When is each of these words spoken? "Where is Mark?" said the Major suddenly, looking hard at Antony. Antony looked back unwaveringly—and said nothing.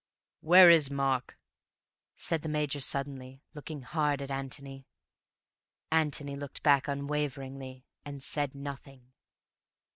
"Where 0.39 0.71
is 0.71 0.89
Mark?" 0.89 1.37
said 2.15 2.41
the 2.41 2.49
Major 2.49 2.79
suddenly, 2.79 3.43
looking 3.53 3.83
hard 3.83 4.19
at 4.23 4.31
Antony. 4.31 4.87
Antony 5.91 6.35
looked 6.35 6.63
back 6.63 6.87
unwaveringly—and 6.87 8.23
said 8.23 8.55
nothing. 8.55 9.11